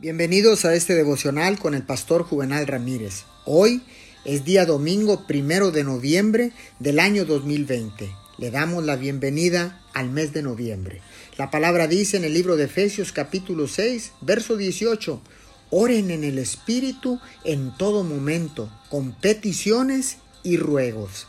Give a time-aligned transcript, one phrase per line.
[0.00, 3.24] Bienvenidos a este devocional con el pastor Juvenal Ramírez.
[3.44, 3.82] Hoy
[4.24, 8.10] es día domingo primero de noviembre del año 2020.
[8.38, 11.02] Le damos la bienvenida al mes de noviembre.
[11.36, 15.20] La palabra dice en el libro de Efesios capítulo 6, verso 18,
[15.68, 21.26] Oren en el Espíritu en todo momento, con peticiones y ruegos.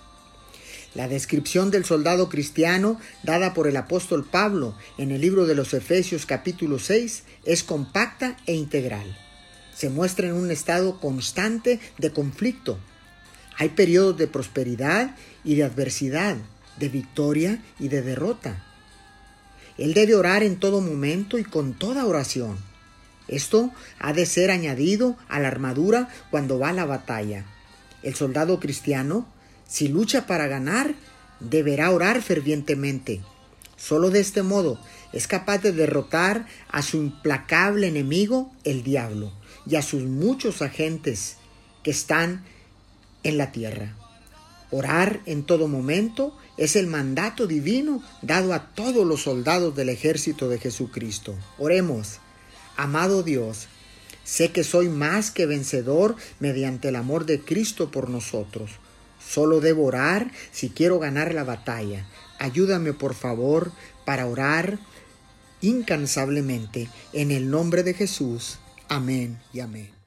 [0.94, 5.74] La descripción del soldado cristiano dada por el apóstol Pablo en el libro de los
[5.74, 8.01] Efesios capítulo 6 es compacta
[8.46, 9.18] e integral.
[9.76, 12.80] Se muestra en un estado constante de conflicto.
[13.58, 16.38] Hay periodos de prosperidad y de adversidad,
[16.78, 18.64] de victoria y de derrota.
[19.78, 22.58] Él debe orar en todo momento y con toda oración.
[23.28, 27.46] Esto ha de ser añadido a la armadura cuando va a la batalla.
[28.04, 29.28] El soldado cristiano
[29.72, 30.96] si lucha para ganar,
[31.40, 33.22] deberá orar fervientemente.
[33.82, 34.80] Solo de este modo
[35.12, 39.32] es capaz de derrotar a su implacable enemigo, el diablo,
[39.66, 41.38] y a sus muchos agentes
[41.82, 42.46] que están
[43.24, 43.96] en la tierra.
[44.70, 50.48] Orar en todo momento es el mandato divino dado a todos los soldados del ejército
[50.48, 51.36] de Jesucristo.
[51.58, 52.20] Oremos,
[52.78, 53.68] amado Dios,
[54.24, 58.70] sé que soy más que vencedor mediante el amor de Cristo por nosotros.
[59.26, 62.06] Solo debo orar si quiero ganar la batalla.
[62.40, 63.72] Ayúdame por favor
[64.06, 64.80] para orar
[65.62, 68.60] incansablemente en el nombre de Jesús.
[68.90, 70.01] Amén y amén.